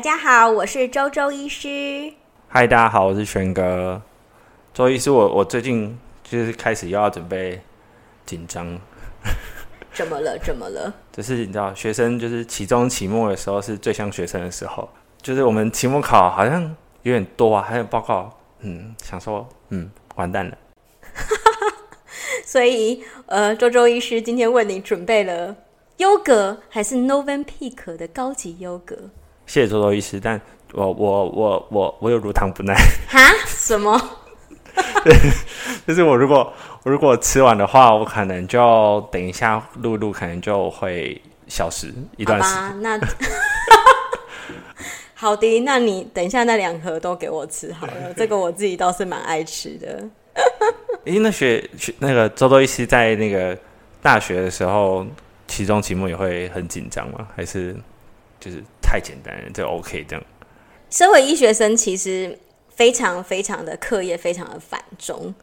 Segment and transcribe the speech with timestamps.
[0.00, 2.10] 大家好，我是周周医师。
[2.48, 4.00] 嗨，大家好，我是轩哥。
[4.72, 7.60] 周医师，我我最近就是开始又要准备
[8.24, 8.80] 紧张。
[9.92, 10.38] 怎么了？
[10.38, 10.94] 怎么了？
[11.12, 14.88] 就是你知道，学生就是期中、期末的时候是最像学生的时候。
[15.20, 16.62] 就是我们期末考好像
[17.02, 20.56] 有点多啊，还有报告，嗯，想说，嗯，完蛋了。
[22.46, 25.54] 所以，呃，周周医师今天为你准备了
[25.98, 28.96] 优格还是 Noven Peak 的高级优格？
[29.50, 30.40] 谢谢周周医师，但
[30.74, 32.72] 我我我我我有乳糖不耐。
[33.08, 33.18] 哈？
[33.48, 34.00] 什么？
[35.02, 35.12] 对，
[35.84, 36.52] 就是我如果
[36.84, 42.80] 我如果吃完的话，我可能就等一下录录，可能就会消失一段时间。
[42.80, 43.00] 那
[45.14, 50.08] 好的，那你等一下那两盒都给我吃好了， 这个我自己倒是蛮爱吃的。
[51.06, 53.58] 诶，那学学那个周周医师在那个
[54.00, 55.04] 大学的时候，
[55.48, 57.26] 期中期末也会很紧张吗？
[57.34, 57.74] 还是
[58.38, 60.24] 就是太简单了这 OK 这样？
[60.90, 62.36] 身为医学生，其实。
[62.72, 65.34] 非常非常的课业非常的繁重，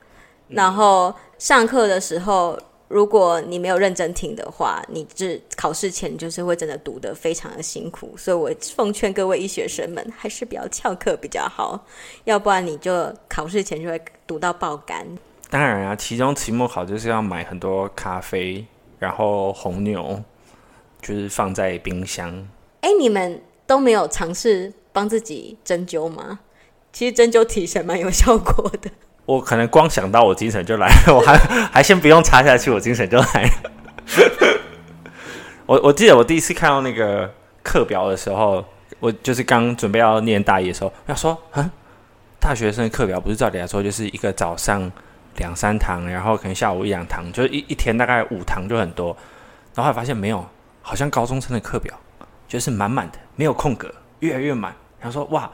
[0.48, 8.16] 然后上课的时候，如果你没有认真听的话，你这考试前就是会真的读得非常的辛苦。
[8.18, 11.86] 所以我奉劝各位医学生们，还是不要翘课比较好，
[12.24, 15.06] 要不然你就考试前就会读到爆肝。
[15.52, 18.66] 当然啊，期中期末考就是要买很多咖啡，
[18.98, 20.24] 然后红牛
[21.04, 22.48] 就是放在冰箱。
[22.82, 26.40] 哎，你们都没有尝试帮自己针灸吗？
[26.94, 28.90] 其实针灸提神蛮有效果的。
[29.26, 31.38] 我可能光想到我精神就来了，我还
[31.72, 33.72] 还先不用插下去，我精神就来了。
[35.68, 37.30] 我我记得我第一次看到那个
[37.62, 38.64] 课表的时候，
[39.00, 41.70] 我就是刚准备要念大一的时候，要说啊，
[42.40, 44.90] 大学生课表不是照理来说就是一个早上
[45.36, 49.16] 两三堂，然后可能下午一两堂，就是一一天大概五堂就很多。
[49.76, 50.44] 然后还发现没有，
[50.82, 51.94] 好像高中生的课表
[52.48, 54.76] 就是满满的，没有空格，越来越满。
[55.00, 55.52] 然后说哇。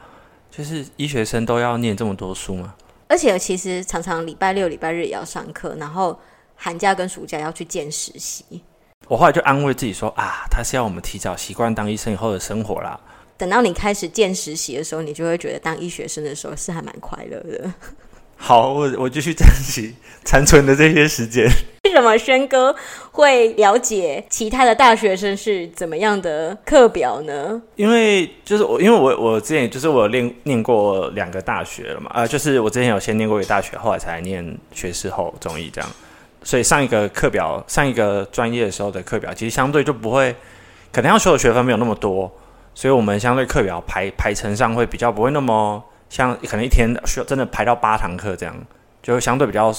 [0.56, 2.76] 就是医学生都要念这么多书吗？
[3.08, 6.16] 而且其实常常礼拜六、礼拜日也要上课，然后
[6.54, 8.62] 寒假跟暑假要去见实习。
[9.08, 13.00] 我后来就安慰自己说啊，他是要我们提早习惯当医生以后的生活啦。
[13.36, 17.74] 等到你开始见实习的时候，你就会觉得当医学生的时候是还蛮快乐的。
[18.36, 21.48] 好，我我继续珍惜残存的这些时间。
[21.84, 22.74] 为什么轩哥
[23.12, 27.60] 会了解其他的大学生是怎么样的课表呢？
[27.76, 35.90] 因为就是我，因为我我之前就是我有念念过两个大学了嘛，呃，就是我之前有先念过一个大学，后来才念学士后中医这样，
[36.42, 40.34] 所以上一个课表，上一个专业的时候的课表，其实相对就不会，
[40.92, 42.30] 可能要修的学分没有那么多，
[42.74, 45.82] 所以我们相对课表排排程上会比较不会那么。
[46.14, 48.54] 像可能一天需要真的排到八堂课这样，
[49.02, 49.74] 就相对比较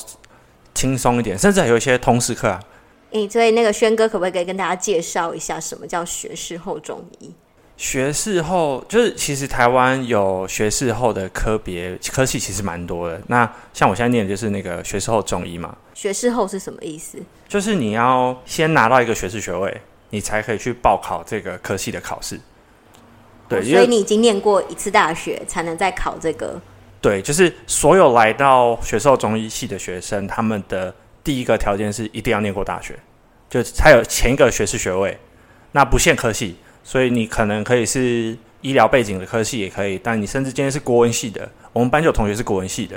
[0.74, 2.60] 轻松一点，甚至还有一些通识课啊。
[3.12, 7.34] 诶，所以那个轩哥可不可以跟大家介绍一下什么叫学士后中医？
[7.78, 13.22] 学士后就是其实台湾有学士后的科别科系其实蛮多的。
[13.28, 15.74] 那像我现在念的就是那个学士后中医嘛。
[15.94, 17.18] 学士后是什么意思？
[17.48, 22.38] 就是你要先拿到一个学士学位，你才可以去报考这个科系的考试。
[23.48, 26.60] 对，所以你已经念过一次大学，才能再考这个。
[27.02, 32.98] 对，就是所有来到学士后中医系的学生，他们的第一个条件是一定要念过大学，
[33.50, 35.16] 就才有前一个学士学位。
[35.74, 42.96] 那不限科系，所以你可能可以是医疗背景的科系也可以，但你甚至今天是国文系的，我们班就有同学是国文系的，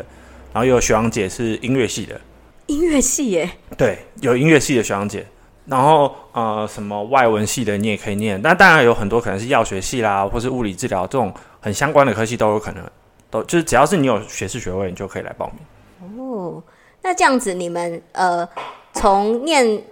[0.53, 2.19] 然后有学长姐是音乐系的。
[2.67, 3.51] 音乐系耶？
[3.77, 5.27] 对，有音乐系的学长姐。
[5.69, 11.31] 然后呃，什么外文系的你也可以念，但当然有很多可能是药学系啦，或是物理治疗这种
[11.61, 12.83] 很相关的科系都有可能，
[13.29, 16.19] 都就是只要是你有学士学位，你就可以来报名。
[16.19, 16.63] 哦，
[17.03, 18.49] 那这样子你们呃，
[18.95, 19.83] 从念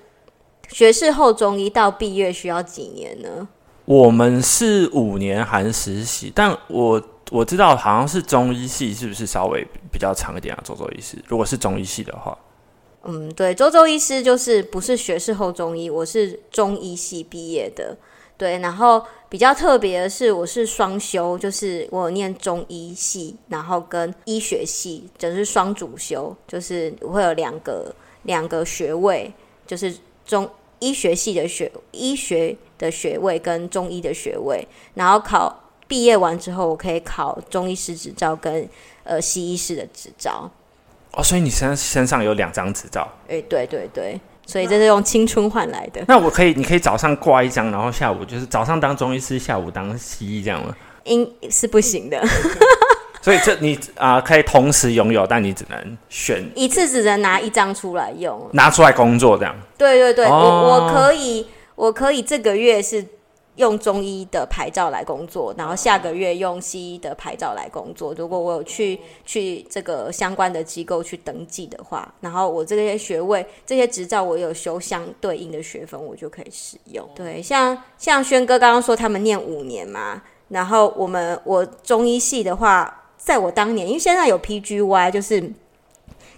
[0.68, 3.46] 学士后中医到毕业需要几年呢？
[3.84, 9.62] 我们是五年含实习，但我我知道好像是中医系是不是稍微
[9.92, 10.60] 比较长一点啊？
[10.64, 12.34] 周周医师，如果是中医系的话。
[13.08, 17.96] 嗯，对，周周医师就是不是学士后中医，我是中医系毕业的，
[18.36, 27.94] 对，然后比较特别的是，我是双修，就是我有念中医系，然后跟医学系，就是双主修，就是我会有两个
[28.24, 29.32] 两个学位，
[29.64, 29.94] 就是
[30.24, 30.50] 中
[30.80, 38.68] 医学系的学医学的学位跟中医的学位，然后考毕业完之后，我可以考中医师执照跟
[39.04, 40.50] 呃西医师的执照。
[41.16, 43.08] 哦，所以你身身上有两张执照？
[43.26, 46.04] 哎，对对对，所以这是用青春换来的。
[46.06, 50.76] 那我可以，你可以早上挂一张，然后下午就是早上当中医师，下午当西医这样吗？
[51.04, 52.22] 应是不行的。
[53.22, 59.56] 所以这你啊、呃、可以同时拥有，但你只能选一次，只能拿一张出来用，拿出来工作这样。
[59.78, 63.04] 对对对，哦、我我可以，我可以这个月是
[63.56, 68.14] 用中医的牌照来工作，然后下个月用西医的牌照来工作。
[68.14, 77.08] 如果我有去去这个相关的机构去登记的话，然后我这些学位、这些执照，我有修相对应的学分，我就可以使用。
[77.14, 85.52] 对，像像轩哥刚刚说他们念五年嘛，然后我们我中医系的话，在我当年，因为现在有 PGY，就是。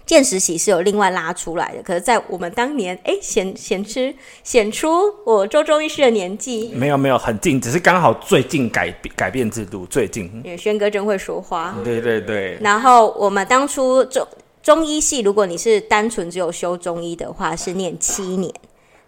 [0.09, 4.11] 见实习是有另外拉出来的，可是，在我们当年，哎，显显出
[4.43, 4.89] 显出
[5.23, 10.25] 我周中医师的年纪，没有没有很近，只是刚好最近改改变制度最近。
[10.43, 12.57] 因为轩哥真会说话，对对对。
[12.59, 14.27] 然后我们当初中
[14.63, 18.51] 中医系，如果你是单纯只有修中医的话，是念七年；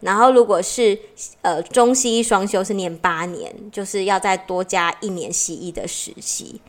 [0.01, 0.95] 然后如果是
[1.41, 6.61] 呃中西医双修，是念八年，就是要再多加一年西医的实习。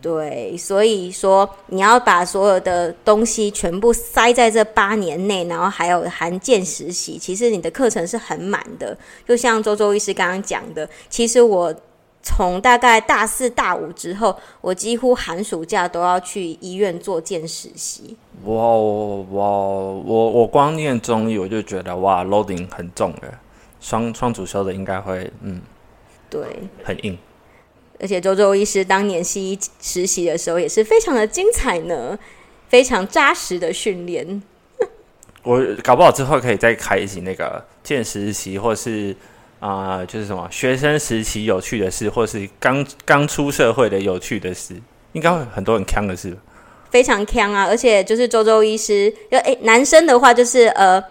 [0.00, 8.96] 对，所以说你要把所有的东西全部塞在这八年内，然后还有含见实习，其实你的课程是很满的。
[9.26, 11.74] 就像周周医师刚刚讲的，其实我
[12.22, 18.16] 从大概大四大五之后，我几乎寒暑假都要去医院做见实习。
[18.44, 18.64] 哇哇，
[19.32, 23.34] 我我光念中医我就觉得哇，loading 很重的，
[23.80, 25.60] 双双主修的应该会嗯，
[26.30, 26.40] 对，
[26.84, 27.18] 很硬。
[28.00, 32.18] 而且周周医师当年西医实习的时候也是非常的精彩呢，
[32.68, 34.42] 非常扎实的训练。
[35.42, 39.14] 我搞不好之后可以再开一集那个见实习，或是
[39.60, 44.74] 啊、呃，就是什么学生时期有趣的事，或是刚刚出社会的有趣的事，
[45.12, 46.36] 应该会很多很坑的事。
[46.90, 47.66] 非常坑啊！
[47.66, 51.02] 而且就是周周医师，就诶，男生的话就是呃。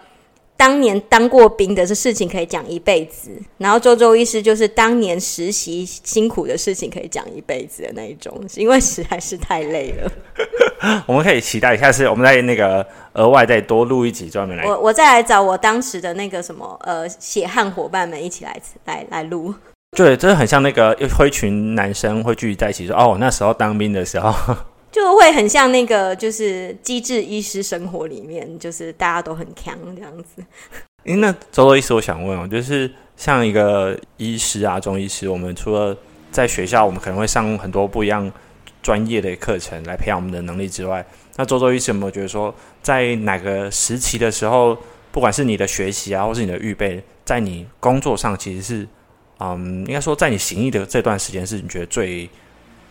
[0.58, 10.12] 当年当过兵的这事情可以讲一辈子，然后周周医师就是当年实习辛苦的事情可以讲一辈子的那一种，因为实在是太累了。
[11.06, 14.64] 我们可以期待一下，次我们在那个额外再多录一集专门来。
[14.64, 19.54] 我我再来找我当时的那个什么呃血汗伙伴们一起来来来录。
[19.96, 24.34] 对，真的很像那个一群男生会聚集在一起说哦，那时候当兵的时候。
[24.90, 30.42] 就会很像那个，就是机智医师生活里面，就是大家都很强这样子。
[31.04, 35.96] 诶，那周周医师，我想问哦，就是像一个医师啊，中医师，我们除了
[36.30, 38.30] 在学校，我们可能会上很多不一样
[38.82, 41.04] 专业的课程来培养我们的能力之外，
[41.36, 44.76] 那周周医师有没有觉得说，在哪个时期的时候，
[45.12, 48.88] 不管是你的学习啊，或是你的预备，在你工作上，其实是，
[49.38, 52.28] 嗯，应该说，在你行医的这段时间，是你觉得最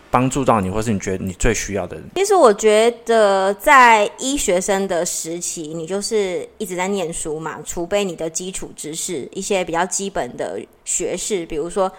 [0.10, 2.06] 帮助到你，或是你觉得你最需要的人。
[2.16, 11.92] 其实我觉得，在医学生的时期，你就是一直在念书嘛，储备你的基础知识，一些比较基本的学识，比如说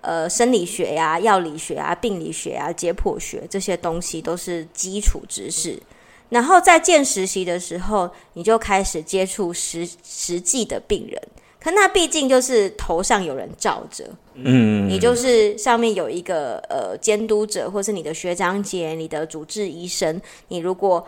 [0.00, 5.80] 呃生理学呀、药理学啊、病理学啊、解剖学这些东西都是基础知识。
[6.28, 11.20] 然后在见实习的时候，你就开始接触实实际的病人。
[11.62, 20.18] 可那毕竟就是头上有人罩着，嗯，你就是上面有一个呃监督者，或是你的学长姐、你的主治医生。
[20.48, 21.06] 你如果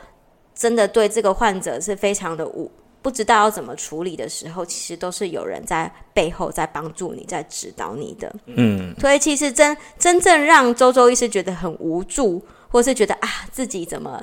[0.54, 2.70] 真的对这个患者是非常的无
[3.00, 8.30] 不知道要怎么处理的时候，其实都是有人在背后在帮助你，在指导你的。
[8.44, 14.22] 嗯，所以其实真真正让周周医师觉得很无助，或是觉得啊自己怎么。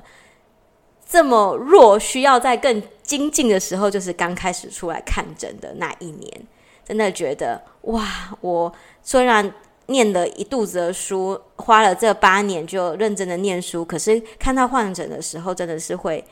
[1.11, 2.79] 这么弱，需要在更
[3.09, 6.47] 精进的时候，就是刚开始出来看诊的那一年，
[6.85, 8.37] 真的觉得哇！
[8.39, 9.51] 我虽然
[9.87, 16.23] 念了一肚子的书，花了这八年就认真的念书，可是看到患者的时候，真的是会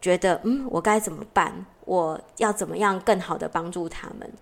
[0.00, 1.66] 觉得，嗯，我该怎么办？
[1.84, 4.32] 我要怎么样更好的帮助他们？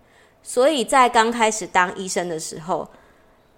[0.40, 2.88] 所以在刚开始当医生的时候，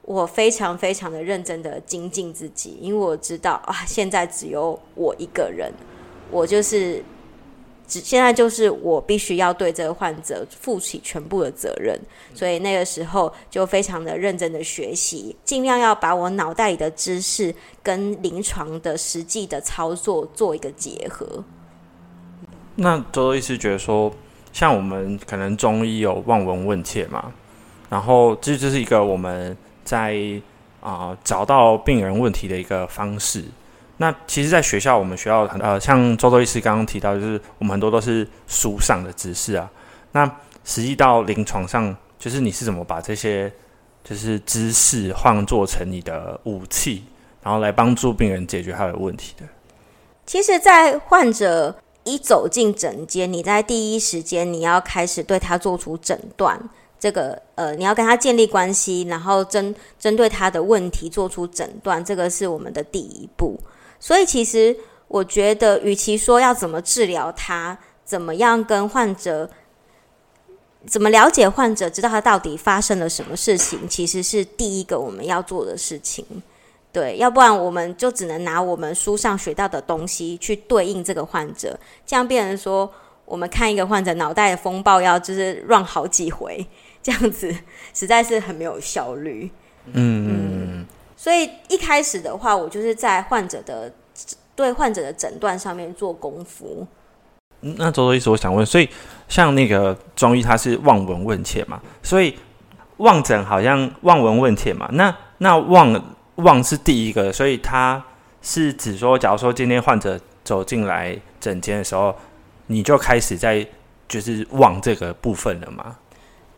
[0.01, 5.71] 我非常非常的认真的精进自己，因为我知道啊，现在只有我一个人。
[6.31, 7.05] 我就是，
[7.91, 11.99] 只现在就是我必须要对这个患者负起全部的责任，
[12.33, 21.43] 所以那个时候就非常的认真的学习，尽量要把我脑袋里的知识跟临床的实际的操作做一个结合。
[22.77, 24.13] 那周周医师觉得说，
[24.53, 27.33] 像我们可能中医有望闻问切嘛，
[27.89, 30.15] 然后这就是一个我们在
[30.81, 33.45] 啊、呃、找到病人问题的一个方式。
[34.01, 39.71] 那其实，在学校，我们学校很呃，像周周医师刚刚提到，就是我们很多都是书上的知识啊。
[40.13, 40.25] 那
[40.65, 43.53] 实际到临床上，就是你是怎么把这些
[44.03, 47.05] 就是知识换作成你的武器，
[47.43, 49.45] 然后来帮助病人解决他的问题的？
[50.25, 56.59] 其实，在患者一走进诊间，你在第一时间你要开始对他做出诊断，
[56.99, 63.61] 这个呃，你要跟他建立关系，然后针针对他的问题做出诊断，这个是我们的第一步。
[64.01, 64.77] 所以，其实
[65.07, 69.49] 我觉得，与其说要怎么治疗他，怎么样跟患者
[70.87, 76.25] 怎么了解患者，知道他到底发生了什么事情，其实是第一个我们要做的事情。
[76.93, 82.93] 对，要不然我们就只能拿我们书上学到的东西去对应这个患者，这样变成说，
[83.25, 86.67] 我们看一个患者脑袋的风暴要就是转好几回，
[87.01, 87.55] 这样子
[87.95, 89.49] 实在是很没有效率。
[89.93, 90.60] 嗯嗯，
[91.21, 93.93] 所以一开始的话，我就是在患者的
[94.57, 96.87] 对患者的诊断上面做功夫。
[97.61, 98.89] 那周周医师，我想问，所以
[99.29, 101.79] 像那个中医，它是望闻问切嘛？
[102.03, 102.39] 所以
[102.97, 104.89] 望诊好像望闻问切嘛？
[104.95, 108.03] 那那望望是第一个，所以他
[108.41, 112.17] 是指说，假如说今天患者走进来诊间的时候，
[112.69, 113.67] 你就开始在
[114.09, 115.99] 就是望这个部分了吗？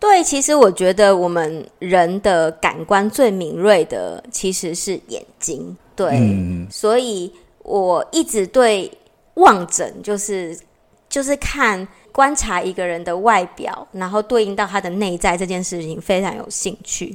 [0.03, 5.77] 对，其实我觉得我们人的感官最敏锐的其实是眼睛。
[5.97, 7.33] 对，嗯、所以
[7.63, 8.91] 我一直对
[9.35, 10.59] 望诊就是。
[11.13, 17.15] 就是看观察一个人的外表，然后对应到他的内在这件事情非常有兴趣。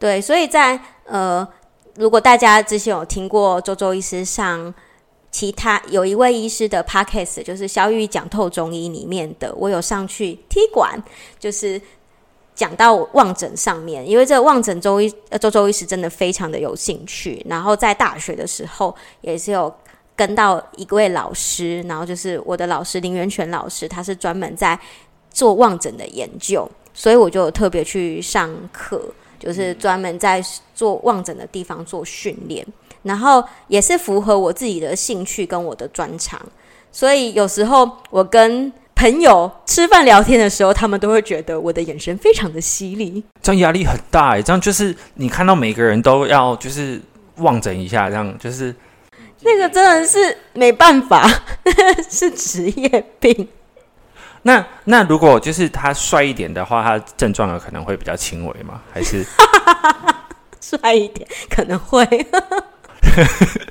[0.00, 1.46] 对，所以在呃，
[1.94, 4.74] 如果大家之前有听过周周医师上
[5.30, 11.00] 其他有一位医师的 podcast，就是萧御医讲透中医里面的，我有上去踢馆，
[11.38, 11.80] 就是
[12.54, 19.72] 讲到望诊上面，因为这个望诊周医呃周周医师真的非常的有兴趣，然后在大学的时候也是有。
[20.16, 24.78] 跟到一位老师，然后就是我的老师林元泉老师，他是专门在
[25.30, 29.02] 做望诊的研究，所以我就特别去上课，
[29.38, 32.66] 就是专门在做望诊的地方做训练，
[33.02, 36.38] 然后也是符合我自己的兴趣跟我的专长，
[36.92, 47.00] 所以有时候我跟朋友吃饭聊天的时候，他们都会觉得我的眼神非常的犀利，这样压力很大哎，这样就是你看到每个人都要就是
[47.36, 48.74] 望诊一下，这样就是。
[49.42, 51.26] 那个真的是没办法，
[52.10, 53.48] 是职业病。
[54.42, 58.82] 那那如果就是他帅一点的话，他症状有可能会比较轻微吗？
[58.92, 59.24] 还是
[60.60, 62.04] 帅一点可能会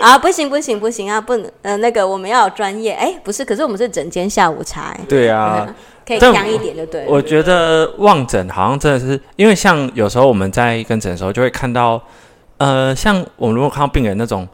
[0.00, 0.18] 啊？
[0.18, 1.20] 不行不行不行啊！
[1.20, 2.92] 不能呃，那个我们要有专业。
[2.92, 4.96] 哎，不是，可是我们是整间下午茶。
[5.08, 5.74] 对啊，嗯、
[6.06, 7.10] 可以强一点就对了。
[7.10, 12.02] 我觉得望诊好像真的是，因为像有时候我们在跟诊的时候，就会看到
[12.58, 14.48] 呃，像我们如果看到病人那种。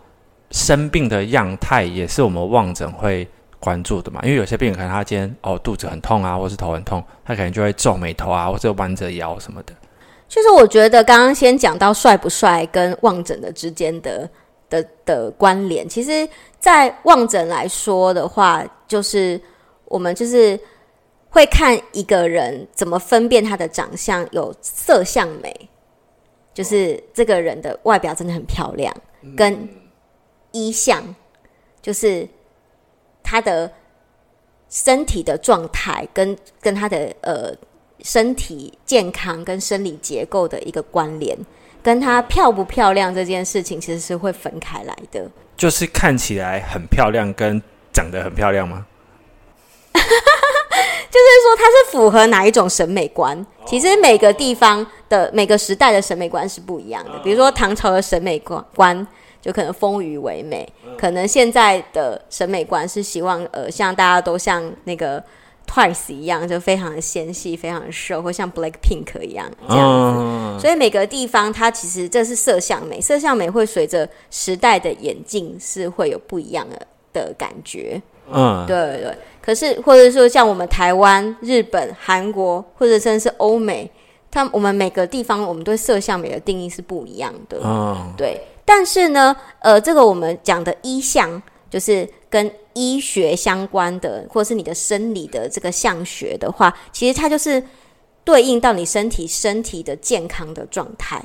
[0.52, 3.26] 生病的样态也是我们望诊会
[3.58, 9.74] 关注的嘛，因为有些病人可能他今天哦肚子很痛啊，或是头很痛，他可能就会皱眉头啊，或者弯着腰什么的。
[10.28, 14.30] 就是我觉得刚刚先讲到帅不帅跟望诊的之间的
[14.68, 19.40] 的的关联，其实，在望诊来说的话，就是
[19.86, 20.58] 我们就是
[21.30, 25.68] 会看一个人怎么分辨他的长相，有色相美，
[26.54, 28.94] 就是这个人的外表真的很漂亮，
[29.36, 29.68] 跟。
[30.52, 31.14] 衣相
[31.82, 32.26] 就是
[33.22, 33.70] 他的
[34.70, 37.52] 身体的状态，跟跟他的呃
[38.00, 41.36] 身体健康跟生理结构的一个关联，
[41.86, 45.24] 跟她漂不漂亮这件事情其实是会分开来的。
[45.56, 47.62] 就是看起来很漂亮，跟
[47.92, 48.84] 长得很漂亮吗？
[49.94, 53.46] 就是说，它是符合哪一种审美观？
[53.64, 57.18] 其实每个地方的每个时代的审美观是不一样的。
[57.20, 59.06] 比如说唐朝的审美观观。
[59.38, 65.22] 就可能丰腴为美，可能现在的审美观是希望呃，像大家都像那个
[65.66, 70.20] Twice 一样，就非常的纤细，非常的瘦，或像 Black Pink 一样这样子。
[70.20, 78.00] 嗯、所以每个地方它其实这是色相美，色相美会随着时代的演进是会有不一样的的感觉。
[78.30, 79.18] 嗯，对对对。
[79.42, 83.90] 可是或者说像我们台湾、日本、韩国，或者甚至是欧美，
[84.30, 87.58] 它我们每个地方我们对色相美的定义是不一样的。
[87.62, 88.40] 嗯，对。
[88.64, 97.62] 但是呢，呃，这个我们讲的一相，就是跟医学相关的，或是你的生理的这个相学的话，其实它就是
[98.22, 101.22] 对应到你身体身体的健康的状态。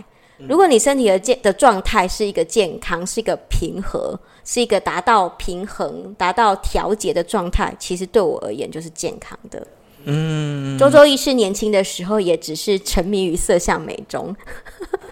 [0.47, 9.67] 如果你身体的健的状态是一个健康，是一个平和，是一个达到平衡、达到调节的状态，其实对我而言就是健康的。
[10.05, 14.35] 嗯，周周医师年轻的时候也只是沉迷于色相美中。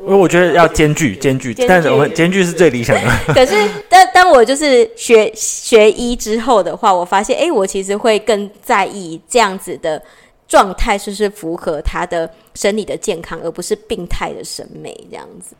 [0.01, 3.11] 因 为我觉得要兼具兼具，但是我们兼具是最理想的。
[3.33, 3.53] 可是，
[3.89, 10.01] 但当我就是学学医之后的话，我发现，哎、欸，我其实会更在意这样子的
[10.47, 15.55] 状态是不是符合他的生理的健康，而不是病态的审美这样子。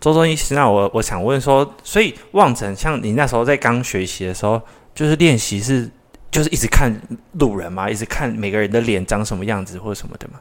[0.00, 4.60] 周周医师，那我我想问说，所以望诊，像你那时候在刚学习的时候，
[4.94, 5.90] 就是练习是。
[6.30, 6.94] 就是一直看
[7.32, 10.40] 路人嘛，一直看每个人的脸长什么样子或者什么的嘛。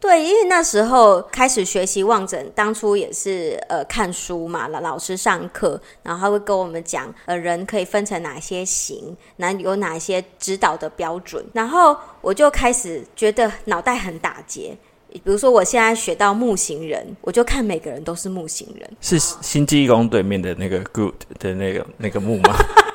[0.00, 14.76] 对，因为那时候开始学习望诊，当初也是呃看书嘛，老老师上课，然后他会跟我们讲，呃人可以分成哪些型，那有哪些指导的标准，然后我就开始觉得脑袋很打结。
[15.10, 22.54] 比如说我现在学到木型人，我就看每个人都是木型人，是星际异攻对面的那个 good 的那个那个木吗？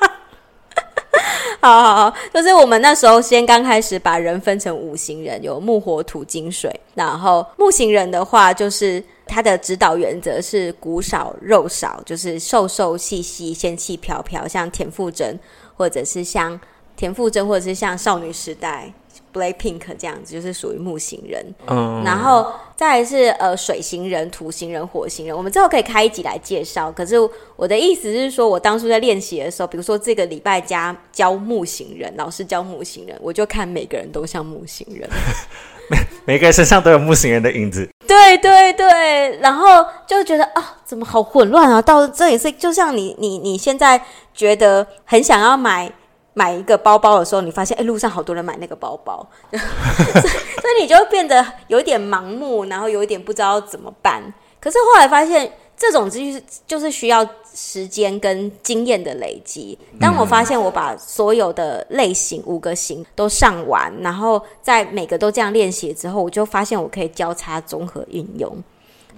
[1.64, 6.70] 好好好，就是我们那时候先刚开始把人分成五行人，有木、火、土、金、水。
[6.92, 15.40] 然后木行人的话，就是他的指导原则是骨少肉少，就是瘦瘦细细、仙气飘飘，像田馥甄，
[15.74, 16.60] 或者是像
[16.96, 18.92] 田馥甄，或者是像少女时代。
[19.34, 26.92] Blackpink 这样子就是属于木型人，嗯，然后再来是呃水型人、土型人、火星人，我们之后可以开一集来介绍。
[26.92, 27.16] 可是
[27.56, 35.10] 我的意思是说，我当初在练习的时候，比如说这个礼拜加教木型人，老师教木型人，我就看每个人都像木型人，
[35.90, 37.88] 每每个人身上都有木型人的影子。
[38.06, 41.82] 对对对，然后就觉得啊，怎么好混乱啊！
[41.82, 44.00] 到这也是就像你你你现在
[44.32, 45.92] 觉得很想要买。
[46.34, 54.20] 买一个包包的时候，你发现哎，路上好多人买那个包包， 所以你就变得有点盲目，然后有一点不知道怎么办。
[54.60, 57.24] 可是后来发现，这种就是就是需要
[57.54, 59.78] 时间跟经验的累积。
[60.00, 68.56] 当我发现我把所有的类型五个型都上完，然后在每个都这样练习之后，我就发现我可以交叉综合运用。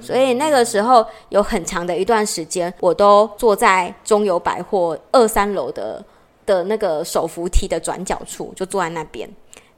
[0.01, 6.05] 所以那个时候有很长的一段时间，我都坐在中友百货二三楼的。
[6.47, 9.29] 的那个手扶梯的转角处，就坐在那边。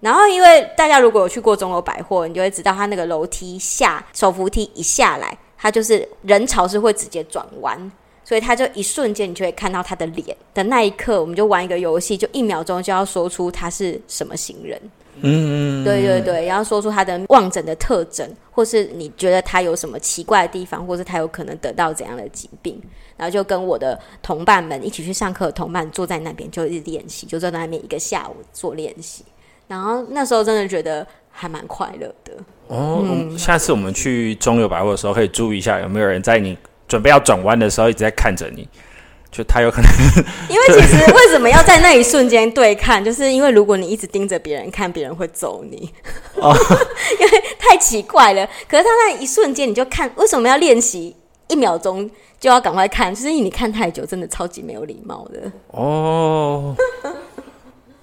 [0.00, 7.90] 然后，因为大家如果有去过钟楼百货，你就会知道，他那个楼梯下手扶梯一下来，他就是人潮是会直接转弯，
[8.22, 14.80] 所以他就一瞬间你就会看到他的脸的那一刻，我们就玩一个游戏，就一秒钟就要说出他是什么行人。
[15.22, 22.80] 嗯，对对对，然后说出他的望诊的特征，或是你觉得他有什么奇怪的地方，或是他有可能得到怎样的疾病。
[23.16, 29.24] 然后就跟我的同伴们一起去上课，的同伴坐在那边就一直练习，就坐在那边一个下午做练习。
[29.66, 32.32] 然后那时候真的觉得还蛮快乐的。
[32.68, 38.68] 哦，嗯、下次我们去中友百货的时候，可以注意一下有没有人在你准备要转弯的时候一直在看着你，
[39.30, 39.90] 就他有可能。
[40.48, 45.92] 因为其实为什么要在那一瞬间对看， 就是因为如果你一直盯着别人看，别人会揍你。
[46.36, 46.54] 哦，
[47.20, 48.46] 因为太奇怪了。
[48.68, 51.14] 可是他那一瞬间你就看，为什么要练习
[51.48, 52.10] 一秒钟？
[52.40, 56.72] 就要赶快看，就是因为你看太久，真的超级没有礼貌的哦。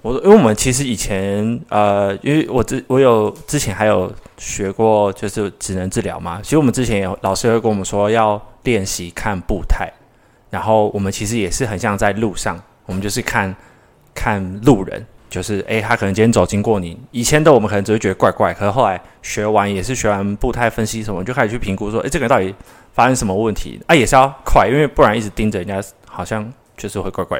[0.02, 6.38] 我因为我们其实以前呃，因为我之我有之前还有学过，就是职能治疗嘛。
[6.42, 9.90] 其实我们之前有老师会跟我们说要练习看步态，
[10.50, 13.54] 然后我们其实也是很像在路上，我们就是看
[14.14, 22.54] 看路人，就是诶，他可能今天走经过你，以前的我们可能只会觉得怪怪，可是后来学完也是学完步态分析什么，就开始去评估说，诶，这个人到底。
[22.96, 23.94] 发生什么问题啊？
[23.94, 27.38] 也是要快，因为不然一直盯着人家，好像确实会怪怪。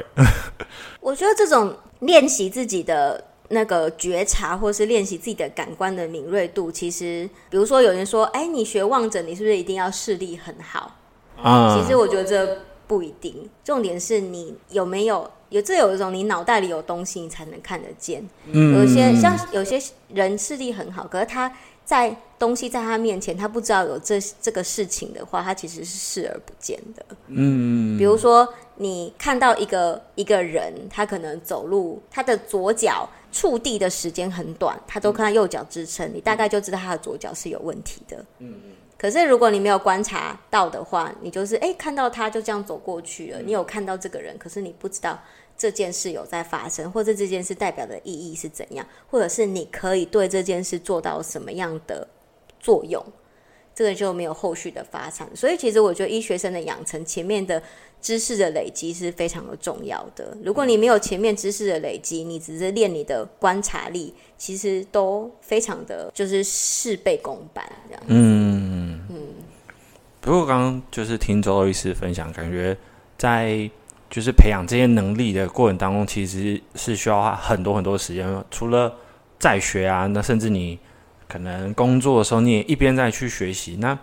[1.01, 10.95] 我觉得这种练习自己的那个觉察，或是练习自己的感官的敏锐度，其实，比如说有人说：“哎，你学望诊，你是不是一定要视力很好？”
[11.41, 13.49] 啊、嗯，其实我觉得这不一定。
[13.63, 18.27] 重点是你有没有有这有一种你脑袋里有东西，你才能看得见。
[18.45, 21.51] 嗯，有些像有些人视力很好，可是他。
[21.87, 27.05] 在东西在他面前，他不知道有这这个事情的话，他其实是视而不见的。
[27.27, 28.45] 嗯，比如说
[28.75, 38.17] 你看到一个一个人，他可能走路，他的左脚触地的时间很短，他都看到右脚支撑，你大概就知道他的左脚是有问题的。
[38.39, 38.71] 嗯嗯。
[38.97, 45.19] 可是如果你没有观察到的话，你就是哎看到他就这样走过去了，你有看到这个人，可是你不知道。
[45.59, 52.07] 这件事有在发生，或者这件事代表的意义是怎样，或者是你可以对这件事做到什么样的
[52.59, 53.03] 作用，
[53.73, 55.27] 这个就没有后续的发展。
[55.35, 57.59] 所以，其实我觉得医学生的养成，前面的
[57.99, 60.37] 知识的累积是非常的重要的。
[60.43, 68.03] 如果你没有前面知识的累积，你只是练你的观察力，其实都非常的就是事倍功半这样。
[68.05, 68.56] 嗯嗯。
[70.27, 72.75] 不过刚刚就是听周周医师分享，感觉
[73.17, 73.69] 在。
[74.09, 78.25] 就是培养这些能力的过程当中，其实是需要花很多很多时间。
[78.49, 78.95] 除了
[79.37, 80.79] 在学啊，那甚至你
[81.27, 83.75] 可能工作的时候，你也一边在去学习。
[83.81, 83.99] 那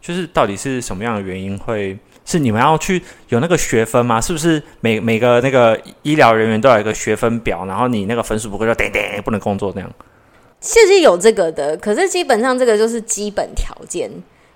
[0.00, 4.20] 就是到底是什么样的原因会是你们要去有那个学分吗？
[4.20, 9.88] 是不是每每个那个医疗人员都有一个学分表，然后你那个分数不够就叮叮不能工作那样？
[10.58, 14.10] 其实有这个的，可是基本上这个就是基本条件。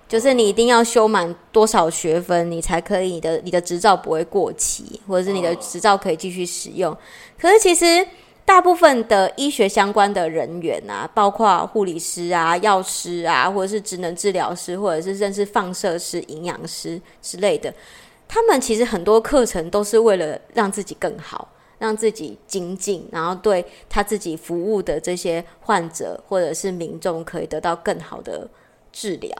[0.09, 6.97] 就是你一定要修满多少学分，你才可以你的你的执照不会过期，或者是你的执照可以继续使用。
[7.39, 8.05] 可是其实
[8.43, 17.71] 大部分的医学相关的人员啊，包括护理师啊、药师啊，或者是职能治疗师，或者是甚至放射师、营养师之类的，
[18.27, 28.49] 他们其实很多课程都是为了让自己更好，让自己精进，然后对他自己服务的这些患者或者是民众可以得到更好的
[28.91, 29.31] 治疗，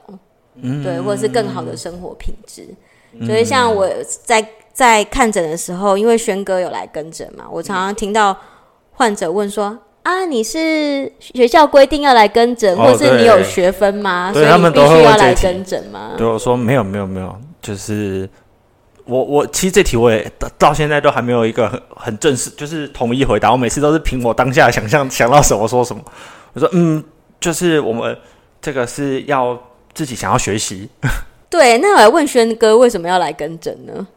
[0.61, 2.67] 嗯，对，或者是更好的生活品质。
[3.13, 3.89] 嗯、所以像我
[4.23, 8.37] 在在看诊的时候，因为轩哥有来跟诊嘛，我常常听到
[8.91, 14.31] 患者问说：“啊，你是学校规定要来跟诊，哦、或是你有学分吗？
[14.31, 18.29] 所以你必须要来跟诊吗？”对我说：“没有，没有，没有，就是
[19.05, 23.51] 我我其实这题我也到现在都还没有一个很很正式，就是统一回答。
[23.51, 26.01] 我每次都是凭我当下想象想到什么说什么。
[26.53, 27.03] 我说：嗯，
[27.39, 28.15] 就是我们
[28.61, 29.59] 这个是要
[29.93, 30.89] 自己想要学习。
[31.49, 34.07] ”对，那我来问轩哥，为什么要来跟诊呢？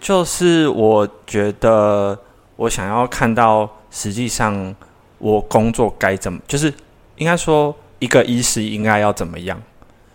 [0.00, 2.18] 就是我觉得
[2.56, 4.74] 我想要看到，实际上
[5.18, 6.72] 我工作该怎么，就是
[7.16, 9.60] 应该说一个医师应该要怎么样。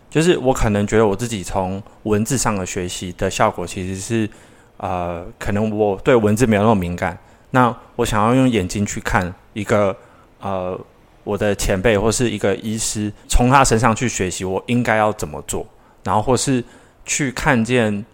[0.09, 4.29] 就是我可能觉得我自己从文字上的学习的效果，其实是
[4.77, 7.17] 呃，可能我对文字没有那么敏感。
[7.51, 9.95] 那我想要用眼睛去看一个
[10.39, 10.79] 呃，
[11.23, 15.65] 我的前辈或是一个医师，从他身上去学习，我应该要怎么做。
[16.03, 16.63] 然后或是
[17.05, 18.05] 去看见，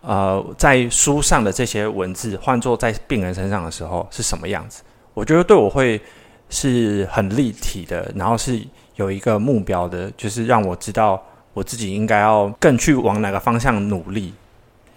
[0.00, 4.82] 呃，在书上的这些文字换作在病人身上的时候是什么样子？
[5.14, 6.00] 我觉得对我会
[6.48, 8.60] 是很立体的，然后是
[8.96, 14.32] 有一个目标的，就是让我知道我自己应该要更去往哪个方向努力。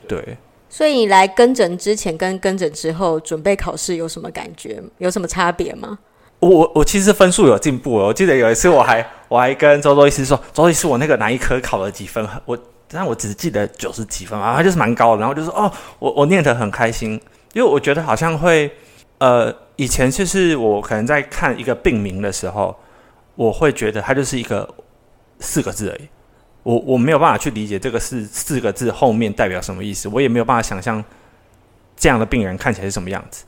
[0.07, 0.37] 对。
[0.69, 4.83] 所以你来跟诊之前跟跟诊之后准备考试有什么感觉？
[4.97, 5.97] 有什么差别吗？
[6.39, 12.27] 我我其实分数有进步哦，我记得有一次我还我还跟周周医师说，周周医师我那个哪一科考了几分？
[12.45, 15.19] 我但我只记得九十几分啊，他就是蛮高的。
[15.19, 17.19] 然后就说哦，我我念得很开心，
[17.53, 18.71] 因为我觉得好像会
[19.17, 22.73] 呃，以前就是我可能在看一个病名的时候，
[23.35, 24.69] 我会觉得它就是一个
[25.39, 26.07] 四个字而已，
[26.61, 31.03] 我我没有办法去理解这个是四个字后面代表什么意思，我也没有办法想象
[31.95, 33.43] 这样的病人看起来是什么样子。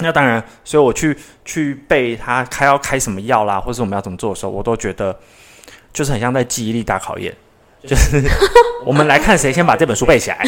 [0.00, 5.16] 那当然，所以我去去背他开要开什么药啦，或者我们要怎么做的时候，我都觉得
[5.92, 7.34] 就是很像在记忆力大考验，
[7.82, 8.22] 就是
[8.86, 10.38] 我们来看谁先把这本书背起来。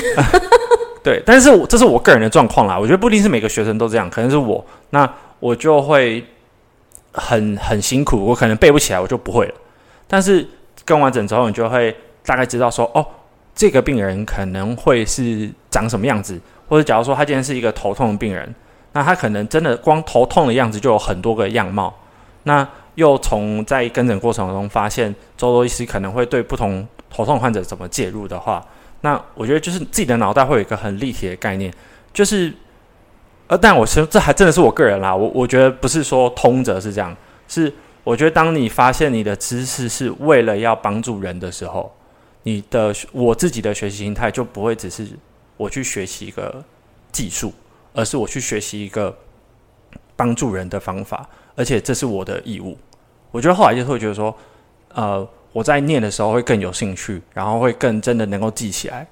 [1.03, 6.25] 对，但是我这是我个人的状况啦，我觉得不一定是每个学生都这样，可能是我，那我就会
[7.13, 9.55] 很很辛苦，我可能背不起来，我就不会了。
[10.07, 10.47] 但是
[10.85, 13.07] 跟完诊之后，你就会大概知道说，哦，
[13.55, 18.55] 这个病人可能会是长什么样子，或者假如说他今天是一个头痛的病人。
[18.93, 21.95] 那他可能真的光头痛的样子就有很多个样貌，
[22.43, 28.65] 那又从在跟诊过程中发现周周医师可能会对不同头痛患者怎么介入的话，
[29.03, 31.73] 那我觉得就是自己的脑袋会有一个很立体的概念，
[32.13, 32.53] 就是，
[33.47, 37.17] 呃，但我是这还真的是我个人啦，我我觉得不是说通则是这样，
[37.49, 37.73] 是
[38.03, 41.95] 我觉得当你发现你的知识是为了要帮助人的时候，
[42.43, 45.07] 你的我自己的学习心态就不会只是
[45.57, 46.63] 我去学习一个
[47.13, 47.53] 技术。
[47.93, 49.17] 而是我去学习一个
[50.17, 52.77] 帮助人的方法，而且这是我的义务。
[53.31, 54.35] 我觉得后来就会觉得说，
[54.93, 59.07] 呃，我在念的时候会更有兴趣，然后会更真的能够记起来。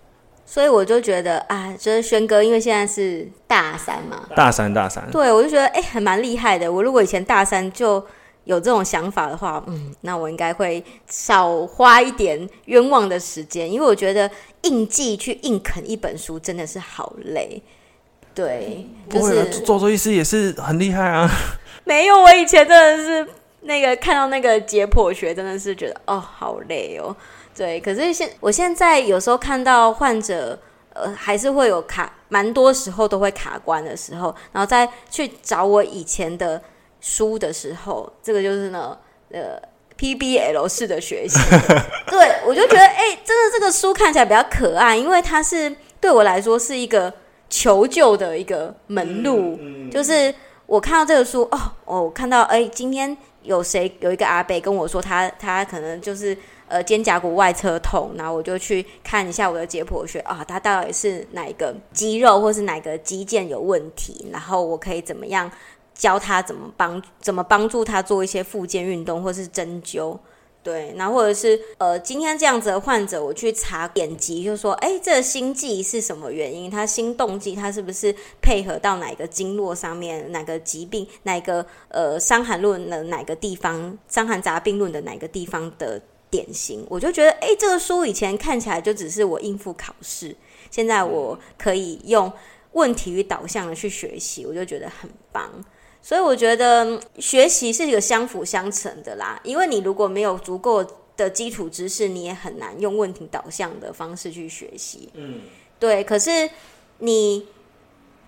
[0.44, 6.72] 所以我就觉得啊，就是轩哥，因为现在是大三嘛，大三大三，对，我就觉得哎，还蛮厉害的。
[6.72, 8.02] 我如果以前大三就
[8.44, 14.30] 有这种想法的话，嗯，那我应该会少花一点冤枉的时间，因为我觉得
[14.62, 17.62] 硬记去硬啃一本书真的是好累。
[18.34, 21.28] 对，就是做做医师也是很厉害啊。
[21.84, 27.16] 没有，我以前真的是那个看到那个解剖学，真的是觉得哦，好累哦。
[27.56, 30.56] 对，可是现我现在有时候看到患者，
[30.92, 36.62] 呃，还是会有卡，蛮多时候都会卡关的时候，然后再去找我以前的
[37.00, 38.96] 书的时候，这个就是呢，
[39.32, 39.60] 呃
[39.98, 41.38] ，PBL 式的学习。
[42.08, 47.12] 对，我就觉得，哎、欸，真的这个书看起来比较可爱，因为它是对我来说是一个。
[47.48, 49.58] 求救的一个门路，
[49.90, 50.34] 就是
[50.66, 56.36] 我看到这个书哦，我看到哎，今天有谁有一个阿伯跟我说他他可能就是
[56.68, 65.50] 呃肩胛骨外侧痛，然后我就去看一下我的解剖学啊，他到底是哪一个肌肉或是哪个肌腱有问题，然后我可以怎么样
[65.94, 70.18] 教他怎么帮怎么帮助他做一些复健运动或是针灸。
[70.60, 76.70] 对，然后或者是呃，今天这样子的患者，我去查典籍，就说，哎，这个心悸是什么原因？
[76.70, 80.30] 他心动悸，他是不是配合到哪个经络上面？
[80.30, 81.06] 哪个疾病？
[81.22, 83.92] 哪个呃《伤寒论》的哪个地方？
[84.08, 86.84] 《伤寒杂病论》的哪个地方的典型？
[86.90, 90.36] 我就觉得，哎，这个书以前看起来就只是我应付考试，
[90.70, 92.30] 现在我可以用
[92.72, 95.50] 问题与导向的去学习，我就觉得很棒。
[96.00, 100.84] 所以我觉得学习是一个相辅相成的啦，因为你如果没有足够
[101.16, 105.10] 的基础知识，你也很难用问题导向的方式去学习。
[105.14, 105.40] 嗯，
[105.78, 106.02] 对。
[106.04, 106.48] 可是
[106.98, 107.46] 你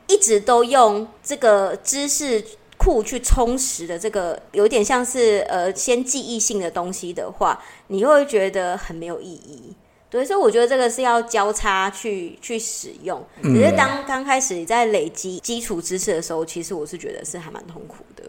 [0.09, 2.45] 一直都用这个知识
[2.77, 9.75] 库去充实的这个，有点像是呃先记忆性的东西的话，你会觉得很没有意义。
[10.11, 13.25] 对，所以我觉得这个是要交叉去去使用。
[13.43, 18.25] 只是当刚开始你在累积基础知识的时候，其实我是觉得是还蛮痛苦的。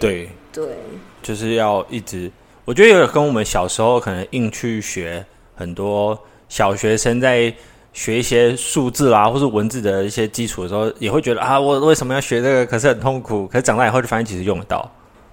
[0.00, 0.78] 对对，
[1.22, 2.30] 就是要一直，
[2.64, 7.52] 我觉得有点跟我们小时候可能硬去学很多小学生在
[7.92, 12.64] 学一些数字啊，或是文字的一些基础的时候，也会觉得啊，我为什么要学这个？
[12.64, 13.46] 可是很痛苦。
[13.48, 14.90] 可是长大以后就发现其实用得到。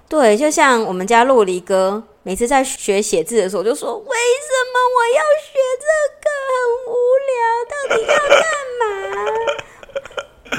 [0.08, 5.86] 对，就像我们家洛黎哥，每次在学写字的时候，就说：“为什么我要学这
[6.24, 6.26] 个？
[6.50, 6.58] 很
[6.90, 6.92] 无
[7.30, 7.38] 聊，
[7.70, 8.42] 到底要干
[8.80, 8.84] 嘛？”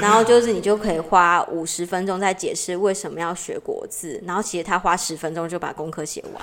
[0.00, 6.42] 然后就是你就可以花五十分钟在解释为什么要学国字，然后其实他花十分钟就把功课写完。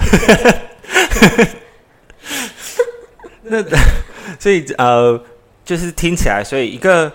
[3.41, 3.63] 那
[4.39, 5.19] 所以呃，
[5.63, 7.11] 就是听起来，所以一个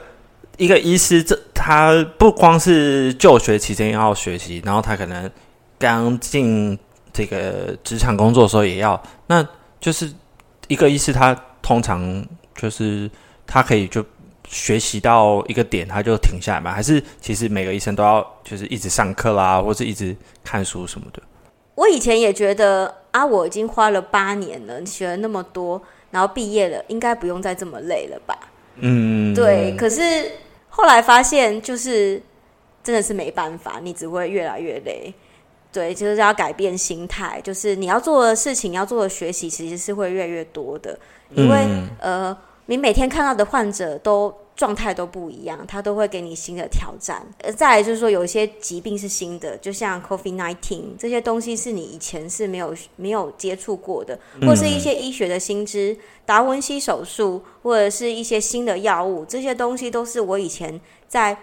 [0.56, 5.30] 一个医师，这他不光是就学期间要学习，然后他可能。
[5.78, 6.78] 刚进
[7.12, 9.46] 这个职场工作的时候也要，那
[9.80, 10.10] 就是
[10.68, 13.10] 一个医师，他通常就是
[13.46, 14.04] 他可以就
[14.48, 16.72] 学习到一个点，他就停下来嘛？
[16.72, 21.22] 还是其实每个医生都要就是一直上课啦，或者一直看书什么的？
[21.76, 28.38] 我以前也觉得啊，我已经花了八年了，你学了那么多，然后毕业了，应该不用再这么累了吧？
[28.76, 29.74] 嗯，对。
[29.76, 30.02] 可是
[30.68, 32.22] 后来发现，就是
[32.82, 35.14] 真的是没办法，你只会越来越累。
[35.72, 40.98] 对，就是要改变心态，就是你要做的事情，要做的学习，其实是会越来越多的。
[41.32, 47.24] 因为、嗯、呃，你每天看到的患者都状态都不一样，他都会给你新的挑战。
[47.38, 61.36] 呃，再来就是说，有一些疾病是新的，就像 COVID-19 这些东西是你以前是没有没有接触过的，或是一些医学的新知，达文西手术，或者是一些新的药物，这些东西都是我以前在。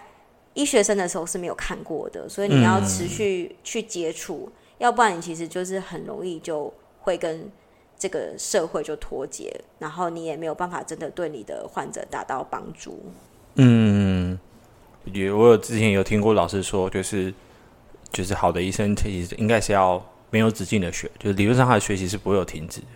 [0.58, 7.48] 医学生的时候是没有看过的，所以你要持续去接触，嗯、要不然你其实就是很容易就会跟
[7.96, 13.00] 这个社会就脱节，然后你也没有办法真的对你的患者达到帮助。
[13.54, 14.40] 嗯，
[15.06, 17.32] 也我有之前有听过老师说，就是
[18.12, 22.88] 就是好的医生其实应该是要没有止境的学，就是理论上他的学习是不会有停止的。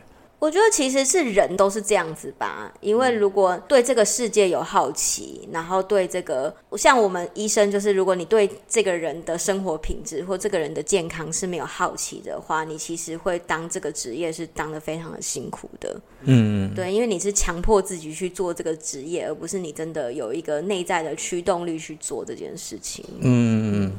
[0.42, 16.02] 我觉得其实是人都是这样子吧，因为如果对这个世界有好奇，然后对这个像我们医生，就是如果你对这个人的生活品质或这个人的健康是没有好奇的话，你其实会当这个职业是当的非常的辛苦的。
[16.22, 23.06] 嗯，对，因为你是强迫自己去做这个职业，而不是你真的有一个内在的驱动力去做这件事情。
[23.20, 23.92] 嗯，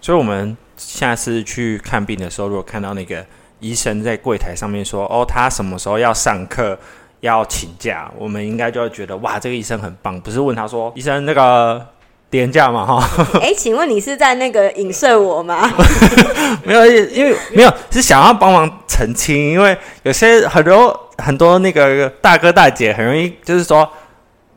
[0.00, 3.24] 所以我们下次去看病的时候，如果看到那个。
[3.60, 6.78] 医生在柜台上面说：“哦，他什么时候要上课，
[7.20, 11.86] 要请假？”我们应该就会觉得：“哇，这个医生很棒。”不是问他说：“医生，那个
[12.30, 13.08] 年假嘛？”哈。
[13.40, 15.70] 哎，请问你是在那个影射我吗？
[16.64, 23.88] 没有，因为没有是想要帮忙澄清，因为有些很多很多那个大哥大姐很容易就是说：“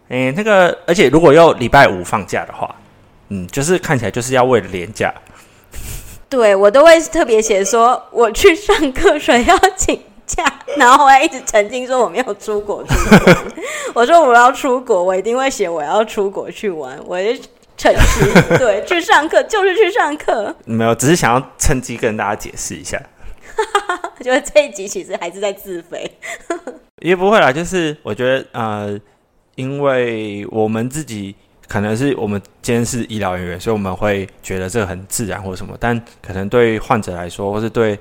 [0.09, 2.75] 哎，那个，而且如果要礼拜五放假的话，
[3.29, 5.13] 嗯，就是看起来就是要为了年假。”
[6.29, 10.45] 对，我都会特别写说我去上课，所以要请假，
[10.77, 13.37] 然后我还一直澄清说我没有出国去玩。
[13.95, 16.99] 我说我要出国，我一定会写我要出国去玩。
[17.07, 17.33] 我就
[17.75, 20.55] 诚实，对，去上课就是去上课。
[20.65, 23.01] 没有，只是想要趁机跟大家解释一下。
[24.19, 26.09] 我觉得这一集其实还是在自肥。
[26.97, 28.99] 也不会啦，就是我觉得呃，
[29.55, 31.35] 因为我们自己。
[31.69, 35.77] 可能是我们今天是医疗人员，所以我们会觉得这个很自然或什么。
[35.79, 37.97] 但可能对患者来说，或是对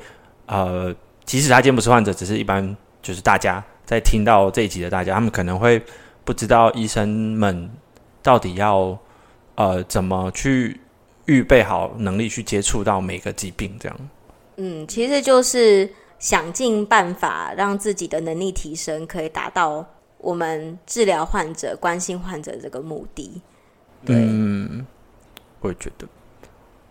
[0.47, 0.93] 呃，
[1.27, 5.81] 即使他今天不是患者，只是一般就是大家在听到这一集的大家，他们可能会
[6.25, 7.71] 不知道医生们
[8.23, 8.99] 到底要
[9.55, 10.81] 呃怎么去
[11.27, 13.99] 预备好能力去接触到每个疾病这样。
[14.57, 23.43] 嗯，其实就是想尽办法让自己的能力提升，可以达到我们治疗患者、关心患者这个目的。
[24.05, 24.87] 对嗯，
[25.61, 26.07] 我也觉得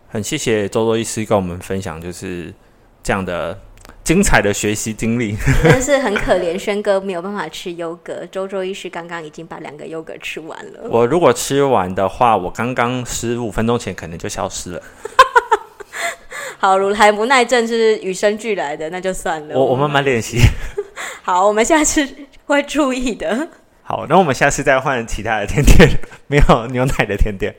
[0.09, 2.53] 很谢谢周周医师跟我们分享，就是
[3.03, 3.59] 这样的
[4.03, 5.35] 精彩的学习经历。
[5.63, 8.25] 但是很可怜，轩哥没有办法吃优格。
[8.27, 10.89] 周周医师刚刚已经把两个优格吃完了。
[10.89, 14.81] 我如果吃完的话，我刚刚十五分钟前可能就消失了。
[16.59, 19.55] 好，如来不耐症是与生俱来的，那就算了。
[19.55, 20.39] 我我慢慢练习。
[21.21, 22.07] 好，我们下次
[22.45, 23.49] 会注意的。
[23.87, 25.89] 好，那我们下次再换其他的甜点，
[26.27, 27.55] 没有牛奶的甜点。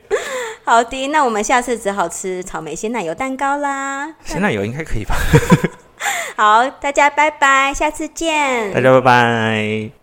[0.63, 4.13] 好的，那我们下次只好吃草莓鲜奶油蛋糕啦。
[4.23, 5.15] 鲜奶油应该可以吧？
[6.37, 8.71] 好，大家拜拜，下次见。
[8.71, 9.98] 大家拜拜。